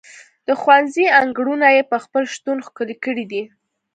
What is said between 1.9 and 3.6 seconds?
په خپل شتون ښکلي کړي دي.